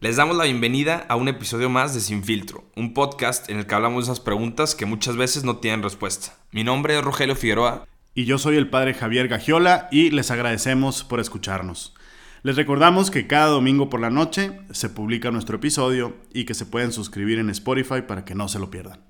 Les 0.00 0.14
damos 0.14 0.36
la 0.36 0.44
bienvenida 0.44 1.04
a 1.08 1.16
un 1.16 1.26
episodio 1.26 1.68
más 1.68 1.92
de 1.92 1.98
Sin 1.98 2.22
Filtro, 2.22 2.70
un 2.76 2.94
podcast 2.94 3.50
en 3.50 3.58
el 3.58 3.66
que 3.66 3.74
hablamos 3.74 4.06
de 4.06 4.12
esas 4.12 4.24
preguntas 4.24 4.76
que 4.76 4.86
muchas 4.86 5.16
veces 5.16 5.42
no 5.42 5.56
tienen 5.56 5.82
respuesta. 5.82 6.36
Mi 6.52 6.62
nombre 6.62 6.96
es 6.96 7.02
Rogelio 7.02 7.34
Figueroa. 7.34 7.84
Y 8.14 8.24
yo 8.24 8.38
soy 8.38 8.56
el 8.56 8.70
padre 8.70 8.94
Javier 8.94 9.26
Gagiola 9.26 9.88
y 9.90 10.10
les 10.10 10.30
agradecemos 10.30 11.02
por 11.02 11.18
escucharnos. 11.18 11.96
Les 12.44 12.54
recordamos 12.54 13.10
que 13.10 13.26
cada 13.26 13.48
domingo 13.48 13.90
por 13.90 13.98
la 13.98 14.08
noche 14.08 14.60
se 14.70 14.88
publica 14.88 15.32
nuestro 15.32 15.56
episodio 15.56 16.16
y 16.32 16.44
que 16.44 16.54
se 16.54 16.66
pueden 16.66 16.92
suscribir 16.92 17.40
en 17.40 17.50
Spotify 17.50 18.02
para 18.06 18.24
que 18.24 18.36
no 18.36 18.46
se 18.46 18.60
lo 18.60 18.70
pierdan. 18.70 19.00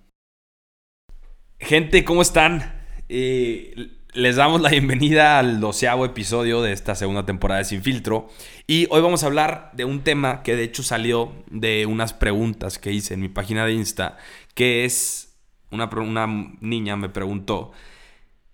Gente, 1.60 2.02
¿cómo 2.02 2.22
están? 2.22 2.80
Eh, 3.10 3.97
les 4.14 4.36
damos 4.36 4.60
la 4.60 4.70
bienvenida 4.70 5.38
al 5.38 5.60
doceavo 5.60 6.04
episodio 6.04 6.62
de 6.62 6.72
esta 6.72 6.94
segunda 6.94 7.26
temporada 7.26 7.58
de 7.58 7.64
Sin 7.66 7.82
Filtro. 7.82 8.28
Y 8.66 8.86
hoy 8.90 9.02
vamos 9.02 9.22
a 9.22 9.26
hablar 9.26 9.70
de 9.74 9.84
un 9.84 10.02
tema 10.02 10.42
que 10.42 10.56
de 10.56 10.62
hecho 10.62 10.82
salió 10.82 11.32
de 11.50 11.84
unas 11.86 12.14
preguntas 12.14 12.78
que 12.78 12.92
hice 12.92 13.14
en 13.14 13.20
mi 13.20 13.28
página 13.28 13.66
de 13.66 13.74
Insta, 13.74 14.16
que 14.54 14.84
es 14.84 15.36
una, 15.70 15.86
una 15.86 16.26
niña 16.60 16.96
me 16.96 17.10
preguntó 17.10 17.72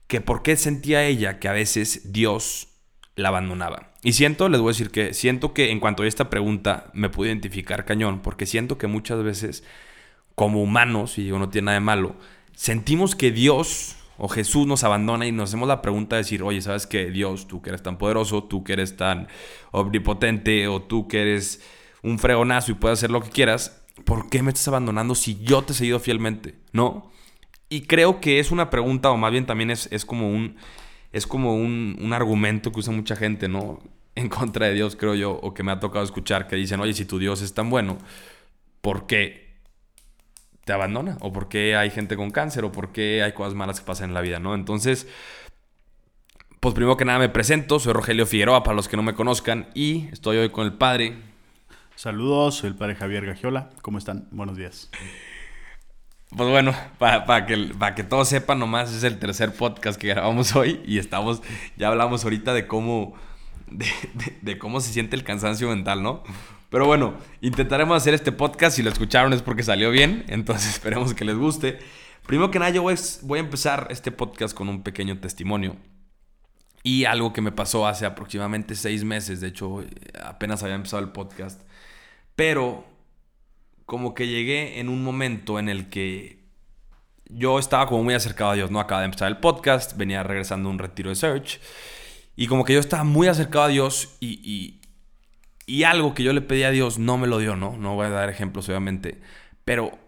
que 0.09 0.21
por 0.21 0.43
qué 0.43 0.57
sentía 0.57 1.05
ella 1.05 1.39
que 1.39 1.49
a 1.49 1.53
veces 1.53 2.13
Dios 2.13 2.69
la 3.15 3.29
abandonaba. 3.29 3.93
Y 4.03 4.15
siento, 4.15 4.49
les 4.49 4.61
voy 4.61 4.71
a 4.71 4.73
decir 4.73 4.91
que 4.91 5.15
siento 5.15 5.55
que 5.55 5.71
en 5.71 5.79
cuanto 5.79 6.03
a 6.03 6.07
esta 6.07 6.31
pregunta 6.31 6.91
me 6.93 7.11
pude 7.11 7.29
identificar 7.29 7.85
cañón, 7.85 8.21
porque 8.21 8.47
siento 8.47 8.77
que 8.77 8.89
muchas 8.89 9.23
veces 9.23 9.63
como 10.35 10.63
humanos, 10.63 11.17
y 11.17 11.23
digo 11.23 11.39
no 11.39 11.49
tiene 11.49 11.67
nada 11.67 11.79
de 11.79 11.85
malo, 11.85 12.17
sentimos 12.55 13.15
que 13.15 13.31
Dios 13.31 13.97
o 14.17 14.29
Jesús 14.29 14.67
nos 14.67 14.85
abandona 14.85 15.27
y 15.27 15.33
nos 15.33 15.51
hacemos 15.51 15.69
la 15.69 15.83
pregunta 15.83 16.17
de 16.17 16.23
decir, 16.23 16.43
oye, 16.43 16.61
¿sabes 16.61 16.87
qué? 16.87 17.11
Dios, 17.11 17.49
tú 17.49 17.63
que 17.63 17.71
eres 17.71 17.83
tan 17.83 17.99
poderoso, 17.99 18.45
tú 18.45 18.63
que 18.63 18.75
eres 18.75 18.97
tan 18.97 19.29
omnipotente, 19.73 20.69
o 20.69 20.83
tú 20.83 21.09
que 21.09 21.23
eres 21.23 21.63
un 22.03 22.19
fregonazo 22.19 22.73
y 22.73 22.75
puedes 22.75 22.99
hacer 22.99 23.11
lo 23.11 23.21
que 23.21 23.31
quieras, 23.31 23.83
¿por 24.05 24.29
qué 24.29 24.43
me 24.43 24.51
estás 24.51 24.69
abandonando 24.69 25.15
si 25.15 25.43
yo 25.43 25.63
te 25.63 25.73
he 25.73 25.77
seguido 25.77 25.99
fielmente? 25.99 26.55
¿No? 26.73 27.11
Y 27.69 27.83
creo 27.83 28.21
que 28.21 28.39
es 28.39 28.51
una 28.51 28.71
pregunta, 28.71 29.11
o 29.11 29.17
más 29.17 29.33
bien 29.33 29.47
también 29.47 29.71
es, 29.71 29.89
es 29.91 30.05
como 30.05 30.29
un. 30.31 30.57
Es 31.13 31.29
como 31.29 31.55
un, 31.55 31.97
un 32.01 32.13
argumento 32.13 32.73
que 32.73 32.81
usa 32.81 32.93
mucha 32.93 33.15
gente, 33.15 33.49
¿no? 33.49 33.81
En 34.17 34.29
contra 34.29 34.67
de 34.67 34.75
Dios, 34.75 34.97
creo 34.97 35.15
yo, 35.15 35.33
o 35.33 35.55
que 35.55 35.63
me 35.63 35.71
ha 35.71 35.79
tocado 35.79 36.05
escuchar, 36.05 36.49
que 36.49 36.57
dicen, 36.57 36.81
oye, 36.81 36.93
si 36.93 37.05
tu 37.05 37.19
Dios 37.21 37.41
es 37.41 37.55
tan 37.55 37.71
bueno, 37.71 37.99
¿por 38.81 39.07
qué 39.07 39.44
te 40.65 40.73
abandona, 40.73 41.17
o 41.21 41.33
por 41.33 41.49
qué 41.49 41.77
hay 41.77 41.91
gente 41.91 42.17
con 42.17 42.31
cáncer, 42.31 42.65
o 42.65 42.73
por 42.73 42.93
qué 42.93 43.23
hay 43.23 43.33
cosas 43.33 43.55
malas 43.55 43.81
que 43.81 43.87
pasan 43.87 44.11
en 44.11 44.15
la 44.15 44.21
vida, 44.21 44.39
¿no? 44.39 44.55
Entonces, 44.55 45.07
pues 46.61 46.75
primero 46.75 46.97
que 46.97 47.05
nada 47.05 47.19
me 47.19 47.29
presento, 47.29 47.79
soy 47.79 47.93
Rogelio 47.93 48.27
Figueroa, 48.27 48.63
para 48.63 48.75
los 48.75 48.89
que 48.89 48.97
no 48.97 49.03
me 49.03 49.15
conozcan, 49.15 49.69
y 49.75 50.09
estoy 50.13 50.39
hoy 50.39 50.51
con 50.51 50.65
el 50.67 50.73
padre. 50.73 51.17
Saludos, 51.95 52.57
soy 52.57 52.71
el 52.71 52.77
padre 52.77 52.95
Javier 52.95 53.27
Gagiola, 53.27 53.71
¿cómo 53.83 53.99
están? 53.99 54.29
Buenos 54.31 54.57
días. 54.57 54.91
Pues 56.35 56.49
bueno, 56.49 56.75
para, 56.99 57.47
que, 57.47 57.57
para 57.79 57.95
que 57.95 58.03
todos 58.03 58.29
sepan, 58.29 58.59
nomás 58.59 58.93
es 58.93 59.05
el 59.05 59.19
tercer 59.19 59.55
podcast 59.55 60.01
que 60.01 60.09
grabamos 60.09 60.57
hoy 60.57 60.81
y 60.85 60.99
estamos, 60.99 61.43
ya 61.77 61.89
hablamos 61.89 62.25
ahorita 62.25 62.55
de 62.55 62.67
cómo, 62.67 63.15
de 63.69 64.59
cómo 64.59 64.81
se 64.81 64.93
siente 64.93 65.15
el 65.15 65.23
cansancio 65.23 65.69
mental, 65.69 66.03
¿no? 66.03 66.25
Pero 66.75 66.87
bueno, 66.87 67.15
intentaremos 67.41 67.97
hacer 67.97 68.15
este 68.15 68.33
podcast. 68.33 68.75
Si 68.75 68.83
lo 68.83 68.91
escucharon 68.91 69.33
es 69.33 69.43
porque 69.43 69.63
salió 69.63 69.93
bien. 69.93 70.25
Entonces 70.27 70.71
esperemos 70.75 71.15
que 71.15 71.25
les 71.25 71.37
guste. 71.37 71.79
Primero 72.27 72.51
que 72.51 72.59
nada, 72.59 72.73
yo 72.73 72.83
voy, 72.83 72.97
a 73.39 73.41
empezar 73.41 73.87
este 73.91 74.11
podcast 74.11 74.57
con 74.57 74.69
un 74.69 74.83
pequeño 74.83 75.21
testimonio. 75.21 75.77
Y 76.83 77.05
algo 77.05 77.33
que 77.33 77.43
me 77.43 77.53
pasó 77.53 77.87
hace 77.87 78.07
aproximadamente 78.07 78.75
seis 78.75 79.05
meses. 79.05 79.41
De 79.41 79.47
hecho, 79.47 79.85
apenas 80.21 80.65
había 80.65 80.75
empezado 80.75 81.01
el 81.01 81.11
podcast. 81.11 81.63
Pero 82.35 82.85
como 83.87 84.13
que 84.13 84.27
llegué 84.27 84.81
en 84.81 84.89
un 84.89 85.05
momento 85.05 85.61
en 85.61 85.69
el 85.69 85.89
que 85.91 86.43
yo 87.27 87.61
estaba 87.61 87.87
como 87.87 88.03
muy 88.03 88.15
acercado 88.15 88.51
a 88.51 88.55
Dios, 88.55 88.73
¿no? 88.73 88.81
Acaba 88.81 89.03
de 89.03 89.05
empezar 89.05 89.29
el 89.29 89.39
podcast, 89.39 89.97
venía 89.97 90.25
regresando 90.25 90.69
a 90.69 90.73
un 90.73 90.81
retiro 90.81 91.11
de 91.11 91.15
Search. 91.15 91.61
Y 92.35 92.49
como 92.49 92.65
que 92.65 92.73
yo 92.73 92.81
estaba 92.81 93.05
muy 93.05 93.29
acercado 93.29 93.67
a 93.67 93.69
Dios 93.69 94.17
y, 94.19 94.41
y 94.43 94.81
algo 95.85 96.15
que 96.15 96.23
yo 96.23 96.33
le 96.33 96.41
pedí 96.41 96.63
a 96.63 96.71
Dios 96.71 96.99
no 96.99 97.19
me 97.19 97.27
lo 97.27 97.39
dio, 97.39 97.57
¿no? 97.57 97.77
No 97.77 97.95
voy 97.95 98.07
a 98.07 98.11
dar 98.11 98.29
ejemplos, 98.29 98.69
obviamente. 98.69 99.21
Pero 99.65 99.99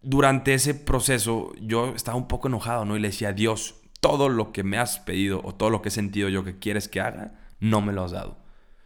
durante 0.00 0.54
ese 0.54 0.74
proceso 0.74 1.52
yo 1.60 1.94
estaba 1.94 2.16
un 2.16 2.28
poco 2.28 2.48
enojado, 2.48 2.84
¿no? 2.84 2.96
Y 2.96 3.00
le 3.00 3.08
decía, 3.08 3.32
Dios, 3.32 3.76
todo 4.00 4.28
lo 4.28 4.52
que 4.52 4.62
me 4.62 4.78
has 4.78 4.98
pedido 4.98 5.40
o 5.44 5.54
todo 5.54 5.70
lo 5.70 5.82
que 5.82 5.88
he 5.88 5.92
sentido 5.92 6.28
yo 6.28 6.44
que 6.44 6.58
quieres 6.58 6.88
que 6.88 7.00
haga, 7.00 7.32
no 7.60 7.80
me 7.80 7.92
lo 7.92 8.04
has 8.04 8.12
dado. 8.12 8.38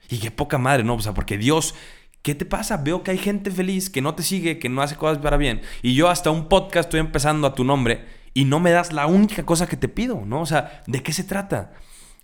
Y 0.09 0.19
qué 0.19 0.31
poca 0.31 0.59
madre, 0.59 0.84
¿no? 0.84 0.94
O 0.94 1.00
sea, 1.00 1.15
porque 1.15 1.37
Dios, 1.37 1.75
¿qué 2.22 2.34
te 2.34 2.44
pasa? 2.44 2.78
Veo 2.78 3.03
que 3.03 3.10
hay 3.10 3.19
gente 3.19 3.50
feliz 3.50 3.91
que 3.91 4.00
no 4.00 4.15
te 4.15 4.22
sigue, 4.22 4.59
que 4.59 4.69
no 4.69 4.81
hace 4.81 4.97
cosas 4.97 5.19
para 5.19 5.37
bien. 5.37 5.60
Y 5.82 5.94
yo 5.94 6.09
hasta 6.09 6.31
un 6.31 6.48
podcast 6.48 6.87
estoy 6.87 7.00
empezando 7.00 7.47
a 7.47 7.54
tu 7.54 7.65
nombre 7.65 8.06
y 8.32 8.44
no 8.44 8.60
me 8.60 8.71
das 8.71 8.93
la 8.93 9.06
única 9.06 9.44
cosa 9.44 9.66
que 9.66 9.77
te 9.77 9.88
pido, 9.88 10.22
¿no? 10.25 10.41
O 10.41 10.47
sea, 10.47 10.82
¿de 10.87 11.03
qué 11.03 11.12
se 11.12 11.25
trata? 11.25 11.72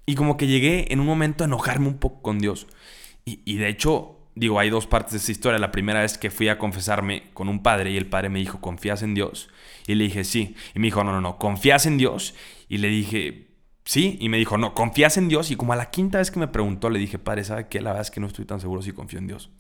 Y 0.07 0.15
como 0.15 0.37
que 0.37 0.47
llegué 0.47 0.93
en 0.93 1.01
un 1.01 1.07
momento 1.07 1.43
a 1.43 1.47
enojarme 1.47 1.89
un 1.89 1.99
poco 1.99 2.23
con 2.23 2.39
Dios. 2.39 2.69
Y, 3.25 3.57
de 3.57 3.69
hecho, 3.69 4.19
digo, 4.35 4.59
hay 4.59 4.69
dos 4.69 4.87
partes 4.87 5.13
de 5.13 5.19
esta 5.19 5.33
historia. 5.33 5.59
La 5.59 5.73
primera 5.73 6.05
es 6.05 6.19
que 6.19 6.31
fui 6.31 6.49
a 6.49 6.59
confesarme 6.59 7.31
con 7.33 7.49
un 7.49 7.63
padre 7.63 7.91
y 7.91 7.97
el 7.97 8.07
padre 8.07 8.29
me 8.29 8.39
dijo, 8.39 8.61
¿confías 8.61 9.03
en 9.03 9.15
Dios? 9.15 9.49
Y 9.87 9.95
le 9.95 10.05
dije, 10.05 10.25
sí. 10.25 10.55
Y 10.75 10.79
me 10.79 10.89
dijo, 10.89 11.05
no, 11.05 11.13
no, 11.13 11.21
no, 11.21 11.39
¿confías 11.39 11.87
en 11.87 11.97
Dios? 11.97 12.35
Y 12.69 12.79
le 12.79 12.89
dije, 12.89 13.49
sí. 13.85 14.19
Y 14.21 14.29
me 14.29 14.37
dijo, 14.37 14.59
no, 14.59 14.75
¿confías 14.75 15.17
en 15.17 15.29
Dios? 15.29 15.51
Y 15.51 15.57
como 15.57 15.73
a 15.73 15.77
la 15.77 15.91
quinta 15.91 16.19
vez 16.19 16.31
que 16.31 16.39
me 16.39 16.49
preguntó, 16.49 16.91
le 16.91 16.99
dije, 16.99 17.19
padre, 17.19 17.45
¿sabe 17.45 17.69
qué? 17.69 17.81
La 17.81 17.91
verdad 17.91 18.03
es 18.03 18.11
que 18.11 18.21
no 18.21 18.27
estoy 18.27 18.45
tan 18.45 18.61
seguro 18.61 18.83
si 18.83 18.93
confío 18.93 19.19
en 19.19 19.27
Dios. 19.27 19.51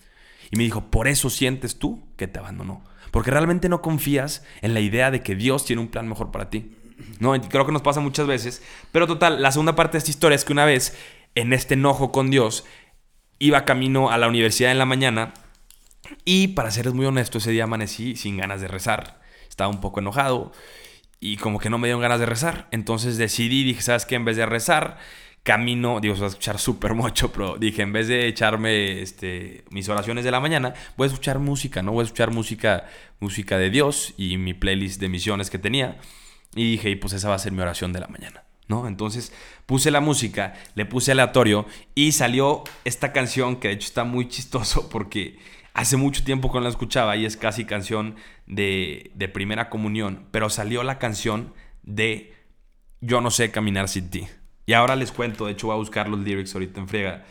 Y 0.50 0.56
me 0.56 0.64
dijo, 0.64 0.90
por 0.90 1.08
eso 1.08 1.30
sientes 1.30 1.78
tú 1.78 2.06
que 2.16 2.28
te 2.28 2.38
abandonó. 2.38 2.84
Porque 3.10 3.30
realmente 3.30 3.68
no 3.68 3.80
confías 3.80 4.44
en 4.60 4.74
la 4.74 4.80
idea 4.80 5.10
de 5.10 5.22
que 5.22 5.36
Dios 5.36 5.64
tiene 5.64 5.80
un 5.80 5.88
plan 5.88 6.08
mejor 6.08 6.30
para 6.30 6.50
ti. 6.50 6.76
No, 7.18 7.40
creo 7.40 7.66
que 7.66 7.72
nos 7.72 7.82
pasa 7.82 8.00
muchas 8.00 8.26
veces. 8.26 8.62
Pero 8.92 9.06
total, 9.06 9.40
la 9.40 9.52
segunda 9.52 9.74
parte 9.74 9.92
de 9.92 9.98
esta 9.98 10.10
historia 10.10 10.36
es 10.36 10.44
que 10.44 10.52
una 10.52 10.64
vez, 10.64 10.96
en 11.34 11.52
este 11.52 11.74
enojo 11.74 12.12
con 12.12 12.30
Dios, 12.30 12.64
iba 13.38 13.64
camino 13.64 14.10
a 14.10 14.18
la 14.18 14.28
universidad 14.28 14.70
en 14.70 14.78
la 14.78 14.86
mañana 14.86 15.34
y 16.24 16.48
para 16.48 16.70
serles 16.70 16.94
muy 16.94 17.06
honesto, 17.06 17.38
ese 17.38 17.50
día 17.50 17.64
amanecí 17.64 18.16
sin 18.16 18.36
ganas 18.36 18.60
de 18.60 18.68
rezar. 18.68 19.20
Estaba 19.48 19.70
un 19.70 19.80
poco 19.80 20.00
enojado 20.00 20.52
y 21.20 21.36
como 21.36 21.58
que 21.58 21.70
no 21.70 21.78
me 21.78 21.88
dieron 21.88 22.02
ganas 22.02 22.20
de 22.20 22.26
rezar. 22.26 22.68
Entonces 22.70 23.16
decidí, 23.16 23.64
dije, 23.64 23.82
¿sabes 23.82 24.06
qué? 24.06 24.14
En 24.14 24.24
vez 24.24 24.36
de 24.36 24.46
rezar, 24.46 24.98
camino, 25.42 26.00
digo, 26.00 26.14
se 26.14 26.22
va 26.22 26.26
a 26.26 26.30
escuchar 26.30 26.58
súper 26.58 26.94
mucho, 26.94 27.32
pero 27.32 27.56
dije, 27.56 27.82
en 27.82 27.92
vez 27.92 28.08
de 28.08 28.26
echarme 28.26 29.00
este, 29.00 29.64
mis 29.70 29.88
oraciones 29.88 30.24
de 30.24 30.30
la 30.30 30.40
mañana, 30.40 30.74
voy 30.96 31.06
a 31.06 31.08
escuchar 31.08 31.38
música, 31.38 31.82
¿no? 31.82 31.92
Voy 31.92 32.02
a 32.02 32.04
escuchar 32.04 32.30
música, 32.30 32.86
música 33.20 33.58
de 33.58 33.70
Dios 33.70 34.14
y 34.16 34.36
mi 34.38 34.54
playlist 34.54 35.00
de 35.00 35.08
misiones 35.08 35.50
que 35.50 35.58
tenía. 35.58 35.98
Y 36.54 36.72
dije, 36.72 36.90
y 36.90 36.96
pues 36.96 37.12
esa 37.12 37.28
va 37.28 37.34
a 37.36 37.38
ser 37.38 37.52
mi 37.52 37.60
oración 37.60 37.92
de 37.92 38.00
la 38.00 38.08
mañana. 38.08 38.44
¿No? 38.68 38.88
Entonces 38.88 39.32
puse 39.66 39.90
la 39.90 40.00
música, 40.00 40.54
le 40.74 40.86
puse 40.86 41.12
aleatorio 41.12 41.66
y 41.94 42.12
salió 42.12 42.64
esta 42.84 43.12
canción 43.12 43.56
que 43.56 43.68
de 43.68 43.74
hecho 43.74 43.88
está 43.88 44.04
muy 44.04 44.28
chistoso 44.28 44.88
porque 44.88 45.38
hace 45.74 45.96
mucho 45.96 46.24
tiempo 46.24 46.50
que 46.50 46.58
no 46.58 46.64
la 46.64 46.70
escuchaba 46.70 47.16
y 47.16 47.26
es 47.26 47.36
casi 47.36 47.64
canción 47.64 48.16
de, 48.46 49.10
de 49.14 49.28
primera 49.28 49.68
comunión, 49.68 50.26
pero 50.30 50.48
salió 50.48 50.82
la 50.82 50.98
canción 50.98 51.52
de 51.82 52.32
Yo 53.00 53.20
no 53.20 53.30
sé 53.30 53.50
caminar 53.50 53.88
sin 53.88 54.08
ti. 54.08 54.26
Y 54.66 54.72
ahora 54.72 54.96
les 54.96 55.12
cuento, 55.12 55.46
de 55.46 55.52
hecho 55.52 55.66
voy 55.66 55.74
a 55.74 55.78
buscar 55.78 56.08
los 56.08 56.20
lyrics 56.20 56.54
ahorita 56.54 56.80
en 56.80 56.88
friega. 56.88 57.24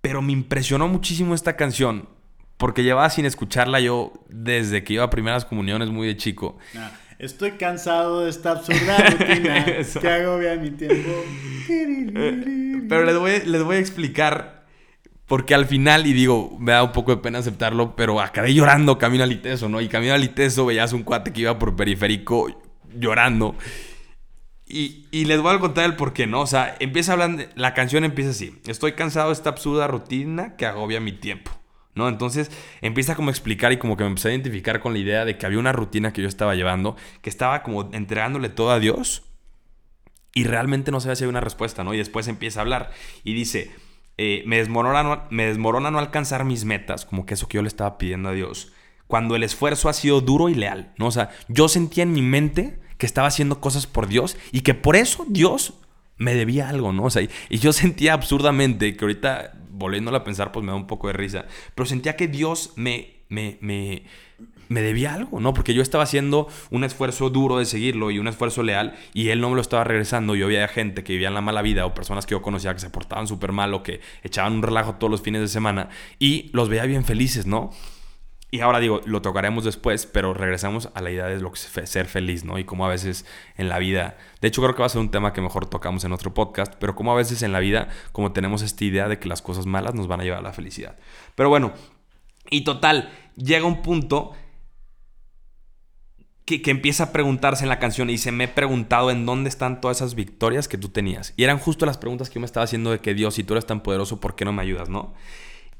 Pero 0.00 0.22
me 0.22 0.32
impresionó 0.32 0.86
muchísimo 0.86 1.34
esta 1.34 1.56
canción 1.56 2.08
porque 2.56 2.84
llevaba 2.84 3.10
sin 3.10 3.26
escucharla 3.26 3.80
yo 3.80 4.12
desde 4.28 4.84
que 4.84 4.94
iba 4.94 5.04
a 5.04 5.10
primeras 5.10 5.44
comuniones 5.44 5.90
muy 5.90 6.06
de 6.06 6.16
chico. 6.16 6.58
Ah. 6.76 6.92
Estoy 7.18 7.52
cansado 7.52 8.24
de 8.24 8.30
esta 8.30 8.52
absurda 8.52 8.98
rutina 8.98 9.64
que 10.00 10.08
agobia 10.08 10.56
mi 10.56 10.70
tiempo. 10.70 11.10
Eh, 11.68 12.82
pero 12.88 13.04
les 13.04 13.18
voy, 13.18 13.42
les 13.44 13.62
voy 13.62 13.76
a 13.76 13.78
explicar 13.78 14.56
porque 15.26 15.54
al 15.54 15.66
final, 15.66 16.06
y 16.06 16.12
digo, 16.12 16.56
me 16.60 16.72
da 16.72 16.84
un 16.84 16.92
poco 16.92 17.10
de 17.14 17.20
pena 17.20 17.40
aceptarlo, 17.40 17.96
pero 17.96 18.20
acabé 18.20 18.54
llorando 18.54 18.96
camino 18.96 19.24
al 19.24 19.32
Iteso, 19.32 19.68
¿no? 19.68 19.80
Y 19.80 19.88
camino 19.88 20.14
al 20.14 20.22
Iteso 20.22 20.66
veías 20.66 20.92
un 20.92 21.02
cuate 21.02 21.32
que 21.32 21.40
iba 21.40 21.58
por 21.58 21.74
periférico 21.74 22.48
llorando. 22.94 23.56
Y, 24.68 25.06
y, 25.10 25.24
les 25.24 25.40
voy 25.40 25.54
a 25.54 25.58
contar 25.58 25.84
el 25.84 25.96
por 25.96 26.12
qué, 26.12 26.26
¿no? 26.26 26.40
O 26.40 26.46
sea, 26.46 26.76
empieza 26.80 27.12
hablando, 27.12 27.42
la 27.56 27.74
canción 27.74 28.04
empieza 28.04 28.30
así. 28.30 28.60
Estoy 28.66 28.92
cansado 28.92 29.28
de 29.28 29.34
esta 29.34 29.50
absurda 29.50 29.86
rutina 29.88 30.56
que 30.56 30.66
agobia 30.66 31.00
mi 31.00 31.12
tiempo. 31.12 31.52
¿No? 31.96 32.08
Entonces 32.08 32.52
empieza 32.82 33.16
como 33.16 33.30
a 33.30 33.32
explicar 33.32 33.72
y 33.72 33.78
como 33.78 33.96
que 33.96 34.04
me 34.04 34.10
empecé 34.10 34.28
a 34.28 34.30
identificar 34.32 34.80
con 34.80 34.92
la 34.92 35.00
idea 35.00 35.24
de 35.24 35.36
que 35.36 35.46
había 35.46 35.58
una 35.58 35.72
rutina 35.72 36.12
que 36.12 36.22
yo 36.22 36.28
estaba 36.28 36.54
llevando, 36.54 36.94
que 37.22 37.30
estaba 37.30 37.64
como 37.64 37.90
entregándole 37.92 38.48
todo 38.48 38.70
a 38.70 38.78
Dios 38.78 39.24
y 40.32 40.44
realmente 40.44 40.92
no 40.92 41.00
sabía 41.00 41.16
si 41.16 41.24
había 41.24 41.30
una 41.30 41.40
respuesta, 41.40 41.82
¿no? 41.82 41.94
Y 41.94 41.98
después 41.98 42.28
empieza 42.28 42.60
a 42.60 42.62
hablar 42.62 42.90
y 43.24 43.32
dice, 43.32 43.72
eh, 44.18 44.42
me, 44.46 44.58
desmorona 44.58 45.02
no, 45.02 45.22
me 45.30 45.46
desmorona 45.46 45.90
no 45.90 45.98
alcanzar 45.98 46.44
mis 46.44 46.64
metas, 46.64 47.06
como 47.06 47.26
que 47.26 47.34
eso 47.34 47.48
que 47.48 47.56
yo 47.56 47.62
le 47.62 47.68
estaba 47.68 47.98
pidiendo 47.98 48.28
a 48.28 48.32
Dios, 48.32 48.72
cuando 49.06 49.34
el 49.34 49.42
esfuerzo 49.42 49.88
ha 49.88 49.94
sido 49.94 50.20
duro 50.20 50.48
y 50.50 50.54
leal, 50.54 50.92
¿no? 50.98 51.06
O 51.06 51.10
sea, 51.10 51.30
yo 51.48 51.68
sentía 51.68 52.02
en 52.02 52.12
mi 52.12 52.22
mente 52.22 52.78
que 52.98 53.06
estaba 53.06 53.28
haciendo 53.28 53.60
cosas 53.60 53.86
por 53.86 54.08
Dios 54.08 54.36
y 54.52 54.60
que 54.60 54.74
por 54.74 54.96
eso 54.96 55.24
Dios 55.28 55.74
me 56.18 56.34
debía 56.34 56.68
algo, 56.68 56.92
¿no? 56.92 57.04
O 57.04 57.10
sea, 57.10 57.22
y 57.22 57.58
yo 57.58 57.72
sentía 57.72 58.14
absurdamente 58.14 58.96
que 58.96 59.04
ahorita, 59.04 59.54
volviéndolo 59.76 60.16
a 60.16 60.24
pensar, 60.24 60.52
pues 60.52 60.64
me 60.64 60.72
da 60.72 60.76
un 60.76 60.86
poco 60.86 61.06
de 61.08 61.12
risa, 61.12 61.46
pero 61.74 61.86
sentía 61.86 62.16
que 62.16 62.28
Dios 62.28 62.72
me, 62.76 63.22
me, 63.28 63.58
me, 63.60 64.04
me 64.68 64.82
debía 64.82 65.14
algo, 65.14 65.40
¿no? 65.40 65.54
Porque 65.54 65.74
yo 65.74 65.82
estaba 65.82 66.04
haciendo 66.04 66.48
un 66.70 66.84
esfuerzo 66.84 67.30
duro 67.30 67.58
de 67.58 67.64
seguirlo 67.64 68.10
y 68.10 68.18
un 68.18 68.28
esfuerzo 68.28 68.62
leal 68.62 68.94
y 69.14 69.28
él 69.28 69.40
no 69.40 69.50
me 69.50 69.56
lo 69.56 69.60
estaba 69.60 69.84
regresando. 69.84 70.34
Yo 70.34 70.46
había 70.46 70.66
gente 70.68 71.04
que 71.04 71.12
vivía 71.12 71.28
en 71.28 71.34
la 71.34 71.40
mala 71.40 71.62
vida 71.62 71.86
o 71.86 71.94
personas 71.94 72.26
que 72.26 72.32
yo 72.32 72.42
conocía 72.42 72.74
que 72.74 72.80
se 72.80 72.90
portaban 72.90 73.26
súper 73.26 73.52
mal 73.52 73.74
o 73.74 73.82
que 73.82 74.00
echaban 74.22 74.54
un 74.54 74.62
relajo 74.62 74.94
todos 74.94 75.10
los 75.10 75.22
fines 75.22 75.40
de 75.40 75.48
semana 75.48 75.88
y 76.18 76.50
los 76.52 76.68
veía 76.68 76.84
bien 76.84 77.04
felices, 77.04 77.46
¿no? 77.46 77.70
Y 78.50 78.60
ahora 78.60 78.78
digo, 78.78 79.00
lo 79.06 79.22
tocaremos 79.22 79.64
después, 79.64 80.06
pero 80.06 80.32
regresamos 80.32 80.88
a 80.94 81.00
la 81.00 81.10
idea 81.10 81.26
de 81.26 81.40
lo 81.40 81.50
que 81.50 81.58
es 81.58 81.90
ser 81.90 82.06
feliz, 82.06 82.44
¿no? 82.44 82.58
Y 82.58 82.64
cómo 82.64 82.86
a 82.86 82.88
veces 82.88 83.26
en 83.56 83.68
la 83.68 83.78
vida, 83.78 84.16
de 84.40 84.48
hecho 84.48 84.62
creo 84.62 84.74
que 84.74 84.80
va 84.80 84.86
a 84.86 84.90
ser 84.90 85.00
un 85.00 85.10
tema 85.10 85.32
que 85.32 85.40
mejor 85.40 85.66
tocamos 85.66 86.04
en 86.04 86.12
otro 86.12 86.32
podcast, 86.32 86.72
pero 86.78 86.94
cómo 86.94 87.12
a 87.12 87.16
veces 87.16 87.42
en 87.42 87.52
la 87.52 87.58
vida, 87.58 87.88
como 88.12 88.32
tenemos 88.32 88.62
esta 88.62 88.84
idea 88.84 89.08
de 89.08 89.18
que 89.18 89.28
las 89.28 89.42
cosas 89.42 89.66
malas 89.66 89.94
nos 89.94 90.06
van 90.06 90.20
a 90.20 90.24
llevar 90.24 90.38
a 90.38 90.42
la 90.42 90.52
felicidad. 90.52 90.96
Pero 91.34 91.48
bueno, 91.48 91.72
y 92.48 92.62
total, 92.62 93.10
llega 93.34 93.66
un 93.66 93.82
punto 93.82 94.32
que, 96.44 96.62
que, 96.62 96.70
empieza 96.70 97.04
a 97.04 97.12
preguntarse 97.12 97.64
en 97.64 97.68
la 97.68 97.80
canción 97.80 98.08
y 98.08 98.12
dice, 98.12 98.30
me 98.30 98.44
he 98.44 98.48
preguntado 98.48 99.10
en 99.10 99.26
dónde 99.26 99.48
están 99.48 99.80
todas 99.80 99.96
esas 99.96 100.14
victorias 100.14 100.68
que 100.68 100.78
tú 100.78 100.90
tenías. 100.90 101.34
Y 101.36 101.42
eran 101.42 101.58
justo 101.58 101.84
las 101.84 101.98
preguntas 101.98 102.30
que 102.30 102.36
yo 102.36 102.40
me 102.40 102.46
estaba 102.46 102.62
haciendo 102.62 102.92
de 102.92 103.00
que 103.00 103.12
Dios, 103.12 103.34
si 103.34 103.42
tú 103.42 103.54
eres 103.54 103.66
tan 103.66 103.82
poderoso, 103.82 104.20
¿por 104.20 104.36
qué 104.36 104.44
no 104.44 104.52
me 104.52 104.62
ayudas, 104.62 104.88
no? 104.88 105.14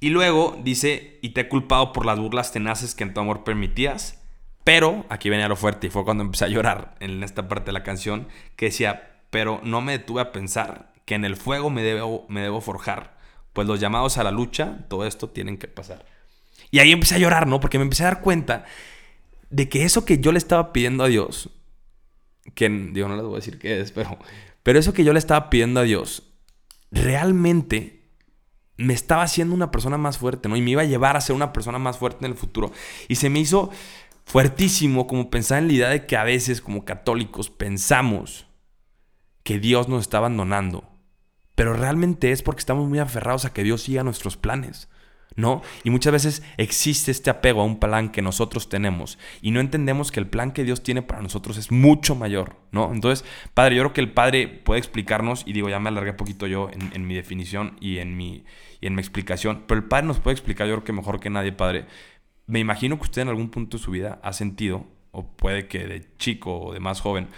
Y 0.01 0.11
luego 0.11 0.61
dice, 0.63 1.19
y 1.23 1.31
te 1.31 1.43
he 1.43 1.49
culpado 1.49 1.93
por 1.93 2.05
las 2.05 2.19
burlas 2.19 2.53
tenaces 2.53 2.95
que 2.95 3.05
en 3.05 3.15
tu 3.15 3.21
amor 3.21 3.45
permitías. 3.45 4.23
Pero, 4.65 5.07
aquí 5.09 5.31
venía 5.31 5.49
lo 5.49 5.57
fuerte 5.57 5.87
y 5.87 5.91
fue 5.91 6.05
cuando 6.05 6.25
empecé 6.25 6.45
a 6.45 6.49
llorar 6.49 6.97
en 7.01 7.23
esta 7.23 7.49
parte 7.49 7.67
de 7.67 7.73
la 7.73 7.83
canción, 7.83 8.29
que 8.57 8.67
decía, 8.67 9.21
pero 9.31 9.61
no 9.63 9.81
me 9.81 9.93
detuve 9.93 10.21
a 10.21 10.33
pensar 10.33 10.93
que 11.05 11.15
en 11.15 11.25
el 11.25 11.37
fuego 11.37 11.71
me 11.71 11.83
debo, 11.83 12.27
me 12.29 12.43
debo 12.43 12.61
forjar, 12.61 13.17
pues 13.53 13.67
los 13.67 13.81
llamados 13.81 14.19
a 14.19 14.25
la 14.25 14.33
lucha, 14.33 14.85
todo 14.89 15.07
esto 15.07 15.31
tienen 15.31 15.57
que 15.57 15.69
pasar. 15.69 16.05
Y 16.71 16.81
ahí 16.81 16.93
empecé 16.93 17.15
a 17.15 17.19
llorar, 17.19 17.47
¿no? 17.47 17.61
Porque 17.61 17.79
me 17.79 17.85
empecé 17.85 18.03
a 18.03 18.07
dar 18.07 18.21
cuenta 18.21 18.65
de 19.51 19.69
que 19.69 19.85
eso 19.85 20.05
que 20.05 20.19
yo 20.19 20.33
le 20.33 20.39
estaba 20.39 20.73
pidiendo 20.73 21.05
a 21.05 21.09
Dios, 21.09 21.51
que 22.55 22.69
digo, 22.69 23.09
no 23.09 23.17
les 23.17 23.25
voy 23.25 23.35
a 23.35 23.37
decir 23.37 23.59
qué 23.59 23.81
es, 23.81 23.93
pero, 23.93 24.19
pero 24.63 24.79
eso 24.79 24.93
que 24.93 25.05
yo 25.05 25.13
le 25.13 25.19
estaba 25.19 25.49
pidiendo 25.49 25.81
a 25.81 25.85
Dios, 25.85 26.25
realmente 26.91 27.96
me 28.77 28.95
estaba 28.95 29.23
haciendo 29.23 29.55
una 29.55 29.71
persona 29.71 29.99
más 29.99 30.19
fuerte, 30.19 30.49
¿no? 30.49 30.57
Y 30.57 30.63
me 30.63 30.73
iba 30.73 30.83
a 30.83 30.87
llevar 30.87 31.17
a 31.17 31.21
ser 31.21 31.35
una 31.35 31.53
persona 31.53 31.79
más 31.79 31.99
fuerte 31.99 32.25
en 32.25 32.31
el 32.31 32.37
futuro. 32.37 32.73
Y 33.09 33.17
se 33.17 33.31
me 33.31 33.39
hizo 33.39 33.71
fuertísimo 34.25 35.07
como 35.07 35.31
pensar 35.31 35.59
en 35.59 35.69
la 35.69 35.73
idea 35.73 35.89
de 35.89 36.07
que 36.07 36.17
a 36.17 36.25
veces 36.25 36.61
como 36.61 36.85
católicos 36.85 37.49
pensamos 37.49 38.47
que 39.43 39.59
Dios 39.59 39.89
nos 39.89 40.03
está 40.03 40.19
abandonando. 40.19 40.85
Pero 41.55 41.73
realmente 41.73 42.33
es 42.33 42.43
porque 42.43 42.61
estamos 42.61 42.89
muy 42.89 42.99
aferrados 42.99 43.45
a 43.45 43.53
que 43.53 43.63
Dios 43.63 43.83
siga 43.83 44.03
nuestros 44.03 44.37
planes. 44.37 44.89
¿No? 45.37 45.63
Y 45.85 45.91
muchas 45.91 46.13
veces 46.13 46.43
existe 46.57 47.11
este 47.11 47.31
apego 47.31 47.61
a 47.61 47.65
un 47.65 47.79
plan 47.79 48.11
que 48.11 48.23
nosotros 48.23 48.69
tenemos 48.69 49.19
y 49.43 49.51
no 49.51 49.61
entendemos 49.61 50.11
que 50.11 50.19
el 50.19 50.27
plan 50.27 50.51
que 50.51 50.65
Dios 50.65 50.83
tiene 50.83 51.03
para 51.03 51.23
nosotros 51.23 51.59
es 51.59 51.71
mucho 51.71 52.15
mayor, 52.15 52.57
¿no? 52.73 52.93
Entonces, 52.93 53.25
Padre, 53.55 53.77
yo 53.77 53.83
creo 53.83 53.93
que 53.93 54.01
el 54.01 54.13
Padre 54.13 54.49
puede 54.49 54.79
explicarnos, 54.79 55.43
y 55.47 55.53
digo, 55.53 55.69
ya 55.69 55.79
me 55.79 55.91
alargué 55.91 56.11
un 56.13 56.17
poquito 56.17 56.47
yo 56.47 56.71
en, 56.71 57.07
mi 57.07 57.15
definición 57.15 57.77
y 57.81 57.99
en 57.99 58.17
mi, 58.17 58.45
y 58.81 58.87
en 58.87 58.95
mi 58.95 59.01
explicación, 59.01 59.65
pero 59.67 59.79
el 59.79 59.87
Padre 59.87 60.07
nos 60.07 60.21
puede 60.21 60.35
explicar, 60.35 60.67
yo 60.67 60.75
creo 60.75 60.85
que 60.85 60.93
mejor 60.93 61.21
que 61.21 61.31
nadie, 61.31 61.53
Padre. 61.53 61.87
Me 62.47 62.61
imagino 62.61 62.97
que 62.97 63.03
usted 63.03 63.23
en 63.23 63.29
algún 63.29 63.51
punto 63.51 63.77
de 63.77 63.83
su 63.83 63.91
vida 63.91 64.21
ha 64.23 64.33
sentido, 64.33 64.87
o 65.11 65.27
puede 65.37 65.67
que 65.67 65.87
de 65.87 66.07
chico 66.17 66.59
o 66.59 66.73
de 66.73 66.81
más 66.81 67.01
joven, 67.01 67.29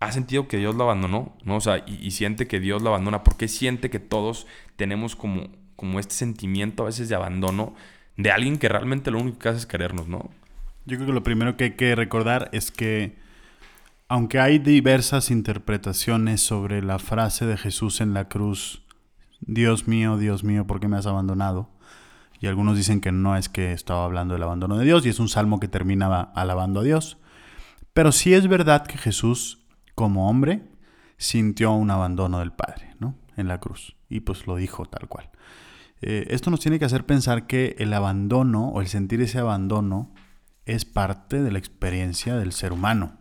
ha 0.00 0.12
sentido 0.12 0.48
que 0.48 0.56
Dios 0.56 0.74
lo 0.74 0.84
abandonó, 0.84 1.36
¿no? 1.44 1.56
O 1.56 1.60
sea, 1.60 1.84
y, 1.86 1.98
y 2.00 2.10
siente 2.12 2.46
que 2.46 2.58
Dios 2.58 2.80
lo 2.80 2.88
abandona, 2.88 3.22
porque 3.22 3.48
siente 3.48 3.90
que 3.90 4.00
todos 4.00 4.46
tenemos 4.76 5.14
como 5.14 5.50
como 5.80 5.98
este 5.98 6.14
sentimiento 6.14 6.82
a 6.82 6.86
veces 6.86 7.08
de 7.08 7.14
abandono 7.14 7.72
de 8.18 8.30
alguien 8.30 8.58
que 8.58 8.68
realmente 8.68 9.10
lo 9.10 9.18
único 9.18 9.38
que 9.38 9.48
hace 9.48 9.60
es 9.60 9.66
querernos, 9.66 10.08
¿no? 10.08 10.28
Yo 10.84 10.98
creo 10.98 11.06
que 11.06 11.14
lo 11.14 11.22
primero 11.22 11.56
que 11.56 11.64
hay 11.64 11.70
que 11.70 11.94
recordar 11.94 12.50
es 12.52 12.70
que 12.70 13.16
aunque 14.06 14.40
hay 14.40 14.58
diversas 14.58 15.30
interpretaciones 15.30 16.42
sobre 16.42 16.82
la 16.82 16.98
frase 16.98 17.46
de 17.46 17.56
Jesús 17.56 18.02
en 18.02 18.12
la 18.12 18.28
cruz, 18.28 18.82
Dios 19.40 19.88
mío, 19.88 20.18
Dios 20.18 20.44
mío, 20.44 20.66
¿por 20.66 20.80
qué 20.80 20.88
me 20.88 20.98
has 20.98 21.06
abandonado? 21.06 21.70
Y 22.40 22.46
algunos 22.46 22.76
dicen 22.76 23.00
que 23.00 23.10
no 23.10 23.34
es 23.34 23.48
que 23.48 23.72
estaba 23.72 24.04
hablando 24.04 24.34
del 24.34 24.42
abandono 24.42 24.76
de 24.76 24.84
Dios 24.84 25.06
y 25.06 25.08
es 25.08 25.18
un 25.18 25.30
salmo 25.30 25.60
que 25.60 25.68
terminaba 25.68 26.30
alabando 26.34 26.80
a 26.80 26.84
Dios. 26.84 27.16
Pero 27.94 28.12
sí 28.12 28.34
es 28.34 28.48
verdad 28.48 28.86
que 28.86 28.98
Jesús, 28.98 29.64
como 29.94 30.28
hombre, 30.28 30.60
sintió 31.16 31.72
un 31.72 31.90
abandono 31.90 32.40
del 32.40 32.52
Padre, 32.52 32.96
¿no? 32.98 33.14
En 33.38 33.48
la 33.48 33.60
cruz. 33.60 33.96
Y 34.10 34.20
pues 34.20 34.46
lo 34.46 34.56
dijo 34.56 34.84
tal 34.84 35.08
cual. 35.08 35.30
Eh, 36.02 36.26
esto 36.30 36.50
nos 36.50 36.60
tiene 36.60 36.78
que 36.78 36.84
hacer 36.84 37.04
pensar 37.04 37.46
que 37.46 37.76
el 37.78 37.92
abandono 37.92 38.68
o 38.68 38.80
el 38.80 38.88
sentir 38.88 39.20
ese 39.20 39.38
abandono 39.38 40.12
es 40.64 40.84
parte 40.84 41.42
de 41.42 41.50
la 41.50 41.58
experiencia 41.58 42.36
del 42.36 42.52
ser 42.52 42.72
humano. 42.72 43.18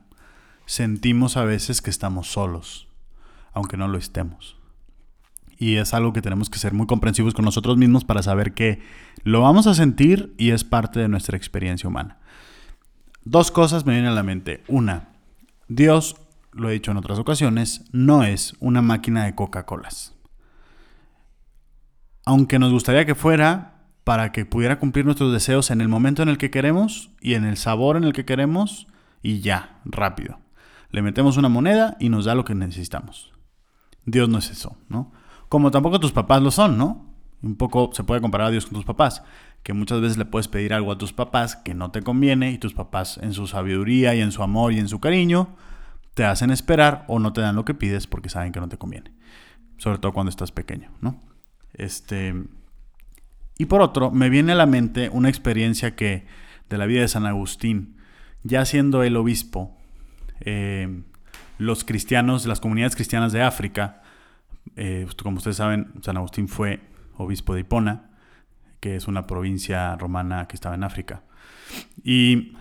Sentimos 0.66 1.36
a 1.36 1.44
veces 1.44 1.82
que 1.82 1.90
estamos 1.90 2.32
solos, 2.32 2.88
aunque 3.54 3.76
no 3.76 3.88
lo 3.88 3.98
estemos. 3.98 4.58
Y 5.58 5.76
es 5.76 5.94
algo 5.94 6.14
que 6.14 6.22
tenemos 6.22 6.50
que 6.50 6.60
ser 6.60 6.74
muy 6.74 6.88
comprensivos 6.88 7.34
con 7.34 7.44
nosotros 7.44 7.76
mismos 7.76 8.06
para 8.06 8.24
saber 8.24 8.54
que 8.54 8.82
lo 9.24 9.42
vamos 9.42 9.68
a 9.68 9.74
sentir 9.74 10.34
y 10.38 10.52
es 10.52 10.64
parte 10.64 11.02
de 11.02 11.10
nuestra 11.10 11.36
experiencia 11.36 11.90
humana. 11.90 12.18
Dos 13.26 13.52
cosas 13.52 13.86
me 13.86 13.94
vienen 13.94 14.12
a 14.12 14.16
la 14.16 14.24
mente. 14.24 14.64
Una, 14.70 15.10
Dios, 15.68 16.16
lo 16.54 16.70
he 16.70 16.74
dicho 16.74 16.92
en 16.92 16.98
otras 16.98 17.20
ocasiones, 17.20 17.84
no 17.92 18.24
es 18.24 18.54
una 18.60 18.82
máquina 18.82 19.26
de 19.26 19.36
Coca-Colas 19.36 20.19
aunque 22.26 22.60
nos 22.60 22.72
gustaría 22.72 23.06
que 23.06 23.16
fuera 23.16 23.80
para 24.04 24.32
que 24.32 24.46
pudiera 24.46 24.80
cumplir 24.80 25.06
nuestros 25.06 25.32
deseos 25.32 25.72
en 25.72 25.82
el 25.82 25.88
momento 25.88 26.24
en 26.24 26.30
el 26.30 26.38
que 26.38 26.50
queremos 26.50 27.12
y 27.22 27.36
en 27.36 27.46
el 27.46 27.58
sabor 27.58 27.96
en 27.96 28.04
el 28.04 28.14
que 28.14 28.26
queremos 28.26 28.88
y 29.22 29.42
ya, 29.42 29.82
rápido. 29.86 30.40
Le 30.90 31.02
metemos 31.02 31.38
una 31.38 31.50
moneda 31.50 31.96
y 32.00 32.10
nos 32.10 32.26
da 32.26 32.36
lo 32.36 32.46
que 32.46 32.56
necesitamos. 32.56 33.32
Dios 34.06 34.28
no 34.30 34.40
es 34.40 34.50
eso, 34.50 34.78
¿no? 34.88 35.12
Como 35.48 35.72
tampoco 35.72 36.00
tus 36.00 36.12
papás 36.12 36.42
lo 36.42 36.52
son, 36.52 36.78
¿no? 36.78 37.06
Un 37.42 37.56
poco 37.56 37.92
se 37.94 38.04
puede 38.04 38.22
comparar 38.22 38.48
a 38.48 38.52
Dios 38.52 38.66
con 38.66 38.74
tus 38.76 38.86
papás, 38.86 39.24
que 39.64 39.74
muchas 39.74 40.02
veces 40.02 40.18
le 40.18 40.26
puedes 40.26 40.48
pedir 40.48 40.74
algo 40.74 40.92
a 40.92 40.98
tus 40.98 41.14
papás 41.14 41.56
que 41.56 41.74
no 41.74 41.92
te 41.92 42.02
conviene 42.02 42.52
y 42.52 42.58
tus 42.58 42.74
papás 42.74 43.20
en 43.22 43.34
su 43.34 43.48
sabiduría 43.48 44.16
y 44.16 44.22
en 44.22 44.32
su 44.32 44.42
amor 44.42 44.74
y 44.74 44.80
en 44.80 44.88
su 44.88 45.00
cariño 45.00 45.56
te 46.16 46.26
hacen 46.26 46.50
esperar 46.52 47.06
o 47.08 47.20
no 47.20 47.32
te 47.32 47.42
dan 47.42 47.56
lo 47.56 47.66
que 47.66 47.74
pides 47.74 48.08
porque 48.08 48.30
saben 48.30 48.52
que 48.52 48.60
no 48.60 48.68
te 48.68 48.78
conviene. 48.78 49.14
Sobre 49.78 50.00
todo 50.00 50.12
cuando 50.12 50.32
estás 50.32 50.52
pequeño, 50.52 50.92
¿no? 51.00 51.29
Este, 51.80 52.36
y 53.58 53.66
por 53.66 53.82
otro, 53.82 54.12
me 54.12 54.30
viene 54.30 54.52
a 54.52 54.56
la 54.56 54.66
mente 54.66 55.10
una 55.10 55.30
experiencia 55.30 55.96
que 55.96 56.26
de 56.70 56.78
la 56.78 56.86
vida 56.86 57.02
de 57.02 57.08
San 57.08 57.26
Agustín, 57.26 57.98
ya 58.44 58.66
siendo 58.66 59.02
el 59.02 59.16
obispo, 59.16 59.76
eh, 60.42 61.02
los 61.58 61.84
cristianos, 61.86 62.46
las 62.46 62.60
comunidades 62.60 62.96
cristianas 62.96 63.32
de 63.32 63.42
África, 63.42 64.04
eh, 64.76 65.08
como 65.24 65.38
ustedes 65.38 65.58
saben, 65.58 65.94
San 66.02 66.18
Agustín 66.18 66.48
fue 66.48 66.82
obispo 67.16 67.54
de 67.54 67.62
Hipona, 67.62 68.10
que 68.82 68.96
es 68.96 69.08
una 69.08 69.26
provincia 69.26 69.96
romana 69.96 70.48
que 70.48 70.56
estaba 70.56 70.76
en 70.76 70.84
África. 70.84 71.24
Y 72.04 72.56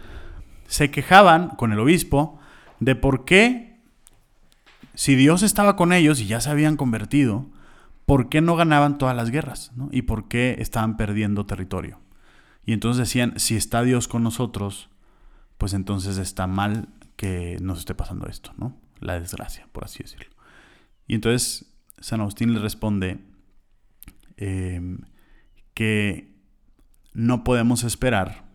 se 0.69 0.91
quejaban 0.91 1.51
con 1.51 1.73
el 1.73 1.81
obispo 1.81 2.39
de 2.79 2.95
por 2.95 3.25
qué, 3.25 3.81
si 4.95 5.17
Dios 5.17 5.43
estaba 5.43 5.75
con 5.75 5.93
ellos 5.93 6.21
y 6.21 6.27
ya 6.27 6.41
se 6.41 6.51
habían 6.51 6.77
convertido, 6.77 7.47
por 8.09 8.31
qué 8.31 8.41
no 8.41 8.57
ganaban 8.57 8.97
todas 8.97 9.15
las 9.15 9.31
guerras 9.31 9.71
y 9.91 10.01
por 10.01 10.29
qué 10.29 10.57
estaban 10.61 10.97
perdiendo 10.97 11.45
territorio. 11.45 12.01
Y 12.65 12.73
entonces 12.73 13.07
decían, 13.07 13.35
si 13.37 13.55
está 13.55 13.83
Dios 13.83 14.09
con 14.09 14.23
nosotros, 14.23 14.89
pues 15.59 15.75
entonces 15.75 16.17
está 16.17 16.47
mal 16.47 16.89
que 17.17 17.59
nos 17.61 17.81
esté 17.81 17.95
pasando 17.95 18.27
esto, 18.27 18.55
¿no? 18.57 18.75
La 18.99 19.21
desgracia, 19.21 19.69
por 19.73 19.85
así 19.85 20.03
decirlo. 20.03 20.31
Y 21.07 21.17
entonces 21.17 21.71
San 21.99 22.23
Agustín 22.23 22.55
le 22.55 22.61
responde 22.61 23.19
em, 24.39 25.01
que 25.75 26.35
no 27.13 27.45
podemos 27.45 27.85
esperar 27.85 28.47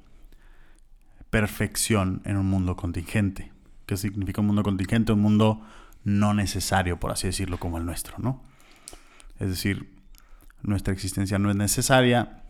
perfección 1.30 2.24
en 2.26 2.38
un 2.38 2.48
mundo 2.48 2.76
contingente. 2.76 3.52
¿Qué 3.86 3.98
significa 3.98 4.42
un 4.42 4.48
mundo 4.48 4.64
contingente? 4.64 5.14
Un 5.14 5.22
mundo 5.22 5.62
no 6.04 6.34
necesario, 6.34 7.00
por 7.00 7.12
así 7.12 7.28
decirlo, 7.28 7.60
como 7.60 7.78
el 7.78 7.86
nuestro, 7.86 8.18
¿no? 8.18 8.52
Es 9.40 9.50
decir, 9.50 9.94
nuestra 10.62 10.94
existencia 10.94 11.40
no 11.40 11.50
es 11.50 11.56
necesaria, 11.56 12.44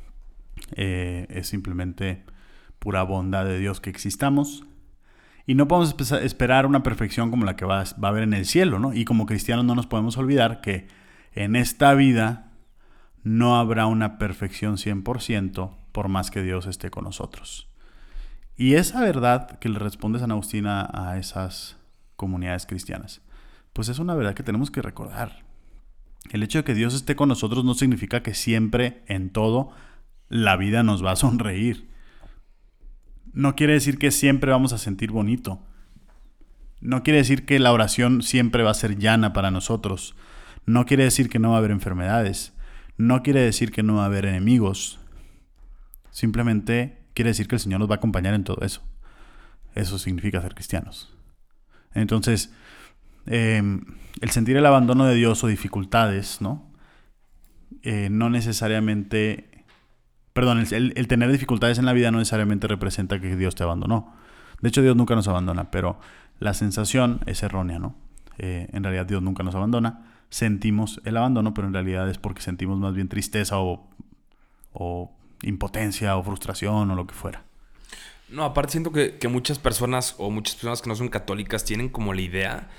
eh, 0.76 1.28
es 1.30 1.48
simplemente 1.48 2.24
pura 2.80 3.04
bondad 3.04 3.46
de 3.46 3.60
Dios 3.60 3.80
que 3.82 3.90
existamos. 3.90 4.66
Y 5.46 5.56
no 5.56 5.68
podemos 5.68 5.96
esperar 6.22 6.66
una 6.66 6.84
perfección 6.84 7.30
como 7.30 7.46
la 7.46 7.56
que 7.56 7.66
va, 7.66 7.82
a 7.82 8.08
haber 8.08 8.24
en 8.24 8.34
el 8.34 8.46
cielo, 8.46 8.80
¿no? 8.80 8.94
Y 8.94 9.04
como 9.04 9.26
cristianos 9.26 9.66
no 9.66 9.76
nos 9.76 9.88
podemos 9.88 10.18
olvidar 10.18 10.62
que 10.62 10.88
en 11.34 11.56
esta 11.56 11.94
vida 11.94 12.52
no 13.24 13.58
habrá 13.58 13.88
una 13.88 14.18
perfección 14.18 14.78
100% 14.78 15.76
por 15.92 16.08
más 16.08 16.32
que 16.32 16.42
Dios 16.42 16.66
esté 16.66 16.92
con 16.92 17.04
nosotros. 17.04 17.70
Y 18.56 18.76
esa 18.76 19.02
verdad 19.02 19.60
que 19.60 19.70
le 19.70 19.80
responde 19.80 20.20
San 20.20 20.32
Agustín 20.32 20.66
a 20.68 21.18
esas 21.18 21.78
comunidades 22.16 22.66
cristianas 22.66 23.22
pues 23.74 23.90
es 23.90 24.00
una 24.00 24.16
verdad 24.16 24.36
que 24.36 24.44
tenemos 24.44 24.72
que 24.72 24.82
recordar. 24.82 25.44
El 26.34 26.42
hecho 26.42 26.58
de 26.58 26.64
que 26.64 26.74
Dios 26.74 26.96
esté 26.96 27.16
con 27.16 27.30
nosotros 27.30 27.64
no 27.64 27.76
significa 27.76 28.24
que 28.24 28.34
siempre, 28.34 29.04
en 29.06 29.30
todo, 29.30 29.70
la 30.30 30.58
vida 30.58 30.82
nos 30.82 31.06
va 31.06 31.12
a 31.12 31.16
sonreír. 31.16 31.88
No 33.34 33.56
quiere 33.56 33.74
decir 33.74 34.00
que 34.00 34.10
siempre 34.10 34.50
vamos 34.50 34.74
a 34.74 34.80
sentir 34.80 35.12
bonito. 35.12 35.62
No 36.82 37.04
quiere 37.04 37.20
decir 37.20 37.46
que 37.46 37.60
la 37.60 37.72
oración 37.72 38.24
siempre 38.24 38.64
va 38.64 38.72
a 38.72 38.74
ser 38.74 38.98
llana 38.98 39.32
para 39.32 39.52
nosotros. 39.52 40.16
No 40.66 40.88
quiere 40.88 41.04
decir 41.04 41.30
que 41.30 41.38
no 41.38 41.52
va 41.52 41.58
a 41.58 41.60
haber 41.60 41.70
enfermedades. 41.70 42.54
No 42.98 43.22
quiere 43.22 43.42
decir 43.42 43.72
que 43.72 43.84
no 43.84 43.98
va 43.98 44.04
a 44.04 44.08
haber 44.08 44.26
enemigos. 44.26 45.00
Simplemente 46.10 46.98
quiere 47.14 47.30
decir 47.30 47.48
que 47.48 47.58
el 47.58 47.62
Señor 47.62 47.80
nos 47.80 47.92
va 47.92 47.94
a 47.94 47.98
acompañar 47.98 48.34
en 48.34 48.44
todo 48.44 48.66
eso. 48.66 48.82
Eso 49.76 50.00
significa 50.00 50.42
ser 50.42 50.56
cristianos. 50.56 51.16
Entonces, 51.94 52.52
em, 53.26 53.82
el 54.22 54.30
sentir 54.32 54.58
el 54.58 54.66
abandono 54.66 55.06
de 55.06 55.16
Dios 55.16 55.44
o 55.44 55.48
dificultades, 55.48 56.42
¿no? 56.42 56.72
Eh, 57.84 58.08
no 58.10 58.30
necesariamente, 58.30 59.66
perdón, 60.32 60.66
el, 60.72 61.08
tener 61.08 61.32
dificultades 61.32 61.78
en 61.80 61.86
la 61.86 61.94
vida 61.94 62.12
no 62.12 62.20
necesariamente 62.20 62.68
representa 62.68 63.20
que 63.20 63.36
Dios 63.36 63.56
te 63.56 63.64
abandonó. 63.64 64.14
De 64.62 64.70
hecho, 64.70 64.82
Dios 64.82 64.96
nunca 64.96 65.16
nos 65.16 65.28
abandona, 65.28 65.70
pero 65.70 66.00
la 66.40 66.54
sensación 66.54 67.20
es 67.26 67.44
errónea, 67.44 67.80
¿no? 67.80 67.96
Eh, 68.38 68.70
en 68.72 68.84
realidad 68.84 69.06
Dios 69.06 69.22
nunca 69.22 69.44
nos 69.44 69.56
abandona. 69.56 70.06
Sentimos 70.30 71.02
el 71.04 71.18
abandono, 71.18 71.54
pero 71.54 71.68
en 71.68 71.74
realidad 71.74 72.10
es 72.10 72.18
porque 72.18 72.42
sentimos 72.42 72.80
más 72.80 72.94
bien 72.94 73.10
tristeza 73.10 73.60
o, 73.60 73.90
o 74.72 75.12
impotencia 75.42 76.16
o 76.16 76.24
frustración 76.24 76.90
o 76.90 76.96
lo 76.96 77.06
que 77.06 77.14
fuera. 77.14 77.44
No, 78.30 78.46
aparte 78.46 78.72
siento 78.72 78.92
que, 78.92 79.18
que, 79.18 79.28
muchas 79.28 79.60
personas 79.60 80.16
o 80.18 80.32
muchas 80.32 80.56
personas 80.56 80.82
que 80.82 80.90
no 80.90 80.96
son 80.96 81.10
católicas 81.10 81.66
tienen 81.66 81.90
como 81.90 82.14
la 82.14 82.22
idea 82.22 82.70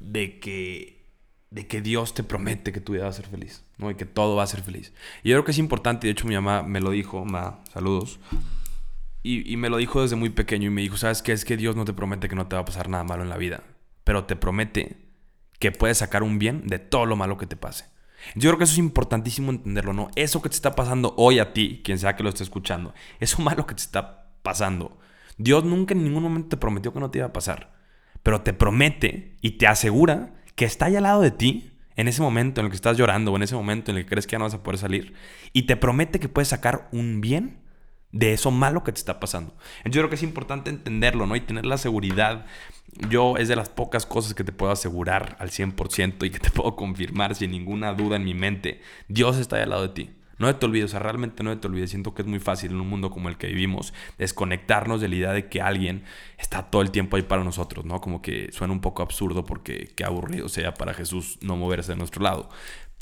de 0.00 0.40
que, 0.40 1.06
de 1.50 1.66
que 1.66 1.80
Dios 1.80 2.14
te 2.14 2.22
promete 2.22 2.72
que 2.72 2.80
tu 2.80 2.92
vida 2.92 3.04
va 3.04 3.10
a 3.10 3.14
ser 3.14 3.26
feliz, 3.26 3.64
¿no? 3.78 3.90
Y 3.90 3.94
que 3.94 4.06
todo 4.06 4.36
va 4.36 4.42
a 4.42 4.48
ser 4.48 4.62
feliz. 4.62 4.92
Y 5.22 5.30
yo 5.30 5.36
creo 5.36 5.44
que 5.44 5.52
es 5.52 5.58
importante, 5.58 6.06
de 6.06 6.12
hecho 6.12 6.26
mi 6.26 6.34
mamá 6.34 6.62
me 6.62 6.80
lo 6.80 6.90
dijo, 6.90 7.24
ma, 7.24 7.60
saludos, 7.72 8.18
y, 9.22 9.50
y 9.50 9.56
me 9.56 9.68
lo 9.68 9.76
dijo 9.76 10.02
desde 10.02 10.16
muy 10.16 10.30
pequeño 10.30 10.68
y 10.68 10.70
me 10.70 10.82
dijo, 10.82 10.96
¿sabes 10.96 11.22
qué? 11.22 11.32
Es 11.32 11.44
que 11.44 11.56
Dios 11.56 11.76
no 11.76 11.84
te 11.84 11.92
promete 11.92 12.28
que 12.28 12.36
no 12.36 12.48
te 12.48 12.56
va 12.56 12.62
a 12.62 12.64
pasar 12.64 12.88
nada 12.88 13.04
malo 13.04 13.22
en 13.22 13.28
la 13.28 13.36
vida, 13.36 13.62
pero 14.04 14.24
te 14.24 14.34
promete 14.34 14.96
que 15.58 15.72
puedes 15.72 15.98
sacar 15.98 16.22
un 16.22 16.38
bien 16.38 16.66
de 16.66 16.78
todo 16.78 17.06
lo 17.06 17.16
malo 17.16 17.36
que 17.36 17.46
te 17.46 17.56
pase. 17.56 17.84
Yo 18.34 18.50
creo 18.50 18.58
que 18.58 18.64
eso 18.64 18.72
es 18.72 18.78
importantísimo 18.78 19.50
entenderlo, 19.50 19.92
¿no? 19.92 20.10
Eso 20.14 20.42
que 20.42 20.48
te 20.48 20.54
está 20.54 20.74
pasando 20.74 21.14
hoy 21.16 21.38
a 21.38 21.52
ti, 21.52 21.80
quien 21.84 21.98
sea 21.98 22.16
que 22.16 22.22
lo 22.22 22.28
esté 22.28 22.42
escuchando, 22.42 22.94
eso 23.18 23.40
malo 23.42 23.66
que 23.66 23.74
te 23.74 23.82
está 23.82 24.32
pasando, 24.42 24.98
Dios 25.36 25.64
nunca 25.64 25.94
en 25.94 26.04
ningún 26.04 26.22
momento 26.22 26.50
te 26.50 26.56
prometió 26.56 26.92
que 26.92 27.00
no 27.00 27.10
te 27.10 27.18
iba 27.18 27.28
a 27.28 27.32
pasar, 27.32 27.79
pero 28.22 28.42
te 28.42 28.52
promete 28.52 29.36
y 29.40 29.52
te 29.52 29.66
asegura 29.66 30.34
que 30.54 30.64
está 30.64 30.86
ahí 30.86 30.96
al 30.96 31.04
lado 31.04 31.22
de 31.22 31.30
ti 31.30 31.72
en 31.96 32.08
ese 32.08 32.22
momento 32.22 32.60
en 32.60 32.66
el 32.66 32.70
que 32.70 32.76
estás 32.76 32.96
llorando 32.96 33.32
o 33.32 33.36
en 33.36 33.42
ese 33.42 33.54
momento 33.54 33.90
en 33.90 33.98
el 33.98 34.04
que 34.04 34.10
crees 34.10 34.26
que 34.26 34.32
ya 34.32 34.38
no 34.38 34.44
vas 34.44 34.54
a 34.54 34.62
poder 34.62 34.78
salir 34.78 35.14
y 35.52 35.62
te 35.62 35.76
promete 35.76 36.20
que 36.20 36.28
puedes 36.28 36.48
sacar 36.48 36.88
un 36.92 37.20
bien 37.20 37.58
de 38.12 38.32
eso 38.32 38.50
malo 38.50 38.82
que 38.82 38.92
te 38.92 38.98
está 38.98 39.20
pasando. 39.20 39.54
Yo 39.84 40.00
creo 40.00 40.08
que 40.08 40.16
es 40.16 40.22
importante 40.22 40.70
entenderlo, 40.70 41.26
¿no? 41.26 41.36
Y 41.36 41.40
tener 41.40 41.64
la 41.64 41.78
seguridad. 41.78 42.46
Yo 43.08 43.36
es 43.36 43.48
de 43.48 43.56
las 43.56 43.68
pocas 43.68 44.04
cosas 44.04 44.34
que 44.34 44.44
te 44.44 44.52
puedo 44.52 44.72
asegurar 44.72 45.36
al 45.38 45.50
100% 45.50 46.26
y 46.26 46.30
que 46.30 46.40
te 46.40 46.50
puedo 46.50 46.74
confirmar 46.74 47.34
sin 47.34 47.52
ninguna 47.52 47.92
duda 47.92 48.16
en 48.16 48.24
mi 48.24 48.34
mente. 48.34 48.80
Dios 49.08 49.38
está 49.38 49.56
ahí 49.56 49.62
al 49.62 49.70
lado 49.70 49.82
de 49.82 49.94
ti. 49.94 50.10
No 50.40 50.56
te 50.56 50.66
olvides, 50.66 50.86
o 50.86 50.88
sea, 50.88 51.00
realmente 51.00 51.42
no 51.42 51.56
te 51.58 51.68
olvides. 51.68 51.90
Siento 51.90 52.14
que 52.14 52.22
es 52.22 52.28
muy 52.28 52.40
fácil 52.40 52.70
en 52.70 52.80
un 52.80 52.88
mundo 52.88 53.10
como 53.10 53.28
el 53.28 53.36
que 53.36 53.46
vivimos 53.48 53.92
desconectarnos 54.16 55.00
de 55.00 55.08
la 55.08 55.14
idea 55.14 55.32
de 55.32 55.48
que 55.48 55.60
alguien 55.60 56.04
está 56.38 56.62
todo 56.62 56.80
el 56.80 56.90
tiempo 56.90 57.16
ahí 57.16 57.22
para 57.22 57.44
nosotros, 57.44 57.84
¿no? 57.84 58.00
Como 58.00 58.22
que 58.22 58.50
suena 58.50 58.72
un 58.72 58.80
poco 58.80 59.02
absurdo 59.02 59.44
porque 59.44 59.92
qué 59.94 60.02
aburrido 60.04 60.48
sea 60.48 60.72
para 60.72 60.94
Jesús 60.94 61.38
no 61.42 61.56
moverse 61.56 61.92
de 61.92 61.98
nuestro 61.98 62.22
lado. 62.22 62.48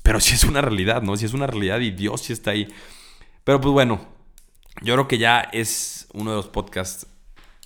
Pero 0.02 0.18
sí 0.20 0.34
es 0.34 0.42
una 0.42 0.60
realidad, 0.60 1.00
¿no? 1.02 1.16
Sí 1.16 1.26
es 1.26 1.32
una 1.32 1.46
realidad 1.46 1.78
y 1.78 1.92
Dios 1.92 2.22
sí 2.22 2.32
está 2.32 2.50
ahí. 2.50 2.66
Pero 3.44 3.60
pues 3.60 3.72
bueno, 3.72 4.00
yo 4.82 4.94
creo 4.94 5.06
que 5.06 5.18
ya 5.18 5.40
es 5.40 6.08
uno 6.12 6.30
de 6.30 6.36
los 6.38 6.48
podcasts 6.48 7.06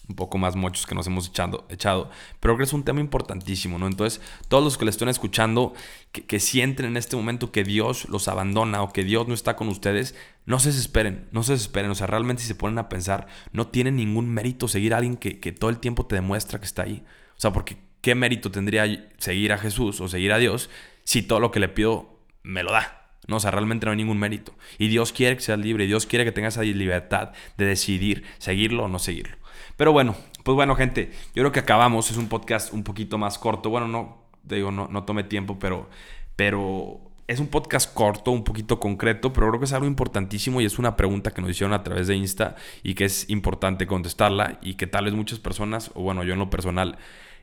un 0.08 0.16
poco 0.16 0.36
más 0.38 0.56
muchos 0.56 0.86
que 0.86 0.94
nos 0.94 1.06
hemos 1.06 1.28
echado, 1.28 1.64
echado, 1.68 2.10
pero 2.40 2.54
creo 2.54 2.58
que 2.58 2.64
es 2.64 2.72
un 2.72 2.84
tema 2.84 3.00
importantísimo, 3.00 3.78
¿no? 3.78 3.86
Entonces, 3.86 4.20
todos 4.48 4.62
los 4.62 4.76
que 4.76 4.84
le 4.84 4.90
estén 4.90 5.08
escuchando, 5.08 5.74
que, 6.10 6.40
sienten 6.40 6.86
en 6.86 6.96
este 6.96 7.16
momento 7.16 7.52
que 7.52 7.64
Dios 7.64 8.08
los 8.08 8.28
abandona 8.28 8.82
o 8.82 8.92
que 8.92 9.04
Dios 9.04 9.28
no 9.28 9.34
está 9.34 9.54
con 9.56 9.68
ustedes, 9.68 10.14
no 10.44 10.58
se 10.58 10.70
desesperen, 10.70 11.28
no 11.30 11.42
se 11.42 11.52
desesperen, 11.52 11.90
o 11.90 11.94
sea, 11.94 12.08
realmente 12.08 12.42
si 12.42 12.48
se 12.48 12.54
ponen 12.54 12.78
a 12.78 12.88
pensar, 12.88 13.26
no 13.52 13.68
tiene 13.68 13.92
ningún 13.92 14.28
mérito 14.28 14.68
seguir 14.68 14.92
a 14.94 14.98
alguien 14.98 15.16
que, 15.16 15.38
que 15.38 15.52
todo 15.52 15.70
el 15.70 15.78
tiempo 15.78 16.06
te 16.06 16.16
demuestra 16.16 16.58
que 16.58 16.66
está 16.66 16.82
ahí. 16.82 17.04
O 17.36 17.40
sea, 17.40 17.52
porque 17.52 17.76
¿qué 18.00 18.14
mérito 18.14 18.50
tendría 18.50 19.08
seguir 19.18 19.52
a 19.52 19.58
Jesús 19.58 20.00
o 20.00 20.08
seguir 20.08 20.32
a 20.32 20.38
Dios 20.38 20.68
si 21.04 21.22
todo 21.22 21.40
lo 21.40 21.50
que 21.50 21.60
le 21.60 21.68
pido 21.68 22.18
me 22.42 22.62
lo 22.62 22.72
da? 22.72 23.02
No, 23.28 23.36
o 23.36 23.40
sea, 23.40 23.52
realmente 23.52 23.86
no 23.86 23.92
hay 23.92 23.98
ningún 23.98 24.18
mérito. 24.18 24.52
Y 24.78 24.88
Dios 24.88 25.12
quiere 25.12 25.36
que 25.36 25.42
seas 25.42 25.58
libre, 25.58 25.86
Dios 25.86 26.06
quiere 26.06 26.24
que 26.24 26.32
tengas 26.32 26.54
esa 26.54 26.64
libertad 26.64 27.30
de 27.56 27.66
decidir 27.66 28.24
seguirlo 28.38 28.84
o 28.84 28.88
no 28.88 28.98
seguirlo. 28.98 29.36
Pero 29.76 29.92
bueno, 29.92 30.14
pues 30.44 30.54
bueno, 30.54 30.74
gente, 30.74 31.10
yo 31.34 31.42
creo 31.42 31.52
que 31.52 31.60
acabamos. 31.60 32.10
Es 32.10 32.16
un 32.16 32.28
podcast 32.28 32.72
un 32.72 32.82
poquito 32.82 33.18
más 33.18 33.38
corto. 33.38 33.70
Bueno, 33.70 33.88
no, 33.88 34.18
te 34.46 34.56
digo, 34.56 34.70
no, 34.70 34.88
no 34.88 35.04
tome 35.04 35.24
tiempo, 35.24 35.58
pero, 35.58 35.88
pero 36.36 37.00
es 37.28 37.40
un 37.40 37.46
podcast 37.48 37.92
corto, 37.92 38.30
un 38.30 38.44
poquito 38.44 38.78
concreto, 38.78 39.32
pero 39.32 39.48
creo 39.48 39.60
que 39.60 39.66
es 39.66 39.72
algo 39.72 39.86
importantísimo 39.86 40.60
y 40.60 40.64
es 40.64 40.78
una 40.78 40.96
pregunta 40.96 41.30
que 41.30 41.40
nos 41.40 41.50
hicieron 41.50 41.72
a 41.72 41.82
través 41.82 42.06
de 42.06 42.16
Insta 42.16 42.56
y 42.82 42.94
que 42.94 43.04
es 43.04 43.28
importante 43.30 43.86
contestarla 43.86 44.58
y 44.60 44.74
que 44.74 44.86
tal 44.86 45.06
vez 45.06 45.14
muchas 45.14 45.38
personas, 45.38 45.90
o 45.94 46.02
bueno, 46.02 46.24
yo 46.24 46.34
en 46.34 46.38
lo 46.38 46.50
personal, 46.50 46.98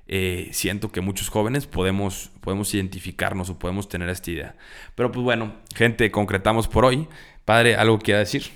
eh, 0.07 0.49
siento 0.53 0.91
que 0.91 1.01
muchos 1.01 1.29
jóvenes 1.29 1.67
podemos, 1.67 2.31
podemos 2.41 2.73
identificarnos 2.73 3.49
o 3.49 3.59
podemos 3.59 3.87
tener 3.89 4.09
esta 4.09 4.31
idea. 4.31 4.55
Pero 4.95 5.11
pues 5.11 5.23
bueno, 5.23 5.53
gente, 5.75 6.11
concretamos 6.11 6.67
por 6.67 6.85
hoy. 6.85 7.07
Padre, 7.45 7.75
¿algo 7.75 7.99
quiera 7.99 8.19
decir? 8.19 8.51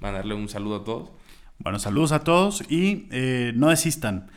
Mandarle 0.00 0.34
un 0.34 0.48
saludo 0.48 0.76
a 0.76 0.84
todos. 0.84 1.10
Bueno, 1.58 1.78
saludos 1.78 2.12
a 2.12 2.20
todos 2.20 2.62
y 2.70 3.08
eh, 3.10 3.52
no 3.56 3.70
desistan. 3.70 4.30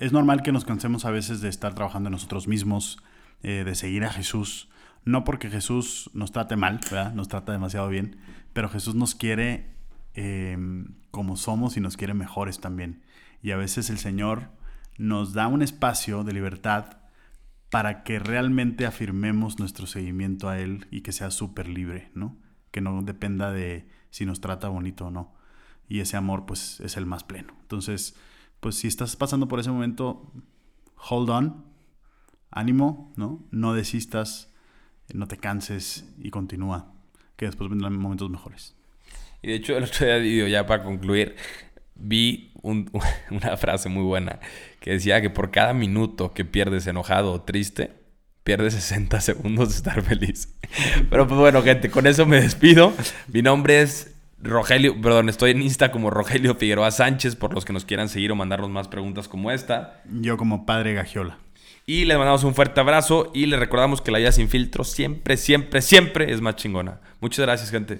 Es 0.00 0.12
normal 0.12 0.42
que 0.42 0.50
nos 0.50 0.64
cansemos 0.64 1.04
a 1.04 1.10
veces 1.10 1.40
de 1.40 1.48
estar 1.48 1.74
trabajando 1.74 2.08
en 2.08 2.12
nosotros 2.12 2.48
mismos, 2.48 2.98
eh, 3.42 3.64
de 3.64 3.74
seguir 3.74 4.04
a 4.04 4.10
Jesús. 4.10 4.70
No 5.04 5.24
porque 5.24 5.50
Jesús 5.50 6.10
nos 6.14 6.32
trate 6.32 6.56
mal, 6.56 6.80
¿verdad? 6.90 7.12
nos 7.12 7.28
trata 7.28 7.52
demasiado 7.52 7.88
bien, 7.88 8.16
pero 8.54 8.68
Jesús 8.68 8.94
nos 8.94 9.14
quiere 9.14 9.74
em, 10.14 10.94
como 11.10 11.36
somos 11.36 11.76
y 11.76 11.80
nos 11.80 11.96
quiere 11.96 12.14
mejores 12.14 12.60
también. 12.60 13.02
Y 13.42 13.50
a 13.50 13.56
veces 13.56 13.90
el 13.90 13.98
Señor 13.98 14.50
nos 14.96 15.34
da 15.34 15.48
un 15.48 15.62
espacio 15.62 16.24
de 16.24 16.32
libertad 16.32 16.98
para 17.70 18.02
que 18.02 18.18
realmente 18.18 18.86
afirmemos 18.86 19.58
nuestro 19.58 19.86
seguimiento 19.86 20.48
a 20.48 20.58
Él 20.58 20.86
y 20.90 21.02
que 21.02 21.12
sea 21.12 21.30
súper 21.30 21.68
libre, 21.68 22.10
¿no? 22.14 22.36
Que 22.70 22.80
no 22.80 23.02
dependa 23.02 23.52
de 23.52 23.86
si 24.10 24.24
nos 24.24 24.40
trata 24.40 24.68
bonito 24.68 25.06
o 25.06 25.10
no 25.10 25.37
y 25.88 26.00
ese 26.00 26.16
amor 26.16 26.46
pues 26.46 26.80
es 26.80 26.96
el 26.96 27.06
más 27.06 27.24
pleno. 27.24 27.54
Entonces, 27.62 28.14
pues 28.60 28.76
si 28.76 28.88
estás 28.88 29.16
pasando 29.16 29.48
por 29.48 29.60
ese 29.60 29.70
momento, 29.70 30.32
hold 31.10 31.30
on, 31.30 31.64
ánimo, 32.50 33.12
¿no? 33.16 33.46
No 33.50 33.74
desistas, 33.74 34.52
no 35.12 35.26
te 35.28 35.38
canses 35.38 36.04
y 36.18 36.30
continúa, 36.30 36.92
que 37.36 37.46
después 37.46 37.70
vendrán 37.70 37.96
momentos 37.96 38.30
mejores. 38.30 38.76
Y 39.42 39.48
de 39.48 39.54
hecho 39.54 39.76
el 39.76 39.84
otro 39.84 40.20
día, 40.20 40.48
ya 40.48 40.66
para 40.66 40.82
concluir, 40.82 41.36
vi 41.94 42.52
una 42.62 43.56
frase 43.56 43.88
muy 43.88 44.02
buena 44.02 44.40
que 44.80 44.92
decía 44.92 45.20
que 45.20 45.30
por 45.30 45.50
cada 45.50 45.74
minuto 45.74 46.32
que 46.32 46.44
pierdes 46.44 46.86
enojado 46.86 47.32
o 47.32 47.42
triste, 47.42 47.92
pierdes 48.44 48.74
60 48.74 49.20
segundos 49.20 49.68
de 49.70 49.74
estar 49.76 50.02
feliz. 50.02 50.54
Pero 51.10 51.26
pues 51.28 51.38
bueno, 51.38 51.62
gente, 51.62 51.90
con 51.90 52.06
eso 52.06 52.26
me 52.26 52.40
despido. 52.40 52.92
Mi 53.28 53.42
nombre 53.42 53.82
es 53.82 54.17
Rogelio, 54.40 55.00
perdón, 55.00 55.28
estoy 55.28 55.50
en 55.50 55.62
Insta 55.62 55.90
como 55.90 56.10
Rogelio 56.10 56.54
Figueroa 56.54 56.90
Sánchez, 56.90 57.34
por 57.34 57.54
los 57.54 57.64
que 57.64 57.72
nos 57.72 57.84
quieran 57.84 58.08
seguir 58.08 58.30
o 58.30 58.36
mandarnos 58.36 58.70
más 58.70 58.88
preguntas 58.88 59.28
como 59.28 59.50
esta. 59.50 60.02
Yo 60.10 60.36
como 60.36 60.64
Padre 60.64 60.94
Gagiola. 60.94 61.38
Y 61.86 62.04
les 62.04 62.18
mandamos 62.18 62.44
un 62.44 62.54
fuerte 62.54 62.80
abrazo 62.80 63.30
y 63.34 63.46
les 63.46 63.58
recordamos 63.58 64.00
que 64.00 64.10
la 64.10 64.18
vida 64.18 64.30
sin 64.30 64.48
filtro 64.48 64.84
siempre, 64.84 65.36
siempre, 65.36 65.80
siempre 65.80 66.32
es 66.32 66.40
más 66.40 66.56
chingona. 66.56 67.00
Muchas 67.20 67.46
gracias, 67.46 67.70
gente. 67.70 67.98